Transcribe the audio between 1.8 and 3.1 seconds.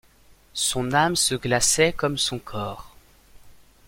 comme son corps.